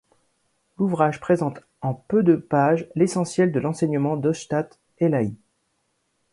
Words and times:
L’ouvrage 0.79 1.19
présente 1.19 1.59
en 1.81 1.93
peu 1.93 2.23
de 2.23 2.35
pages 2.35 2.87
l'essentiel 2.95 3.51
de 3.51 3.59
l'enseignement 3.59 4.17
d’Ostad 4.17 4.67
Elahi. 4.97 5.35